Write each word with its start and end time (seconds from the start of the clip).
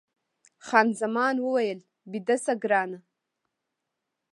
خان 0.65 0.87
زمان 0.99 1.35
وویل، 1.41 1.79
بیده 2.11 2.35
شه 2.43 2.53
ګرانه. 2.63 2.99